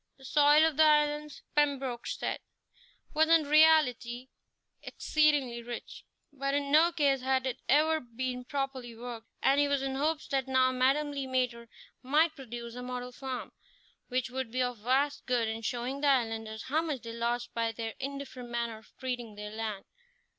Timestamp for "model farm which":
12.81-14.31